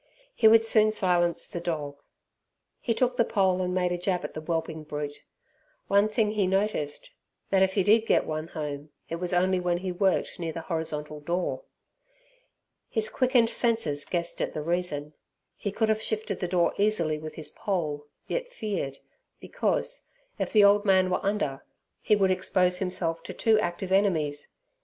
He 0.33 0.47
would 0.47 0.65
soon 0.65 0.91
silence 0.91 1.47
the 1.47 1.59
dog. 1.59 2.01
He 2.79 2.95
took 2.95 3.17
the 3.17 3.23
pole 3.23 3.61
and 3.61 3.71
made 3.71 3.91
a 3.91 3.99
jab 3.99 4.25
at 4.25 4.33
the 4.33 4.41
whelping 4.41 4.83
brute. 4.83 5.21
One 5.89 6.09
thing 6.09 6.31
he 6.31 6.47
noticed, 6.47 7.11
that 7.51 7.61
if 7.61 7.73
he 7.75 7.83
did 7.83 8.07
get 8.07 8.25
one 8.25 8.47
home, 8.47 8.89
it 9.09 9.17
was 9.17 9.31
only 9.31 9.59
when 9.59 9.77
he 9.77 9.91
worked 9.91 10.39
near 10.39 10.53
the 10.53 10.61
horizontal 10.61 11.19
door. 11.19 11.65
His 12.89 13.09
quickened 13.09 13.51
senses 13.51 14.03
guessed 14.05 14.41
at 14.41 14.55
the 14.55 14.63
reason. 14.63 15.13
He 15.55 15.71
could 15.71 15.89
have 15.89 16.01
shifted 16.01 16.39
the 16.39 16.47
door 16.47 16.73
easily 16.79 17.19
with 17.19 17.35
his 17.35 17.51
pole, 17.51 18.07
yet 18.27 18.51
feared, 18.51 18.97
because, 19.39 20.07
if 20.39 20.51
the 20.51 20.63
old 20.63 20.83
man 20.83 21.11
were 21.11 21.23
under, 21.23 21.63
he 22.01 22.15
would 22.15 22.31
expose 22.31 22.79
himself 22.79 23.21
to 23.21 23.35
two 23.35 23.59
active 23.59 23.91
enemies. 23.91 24.47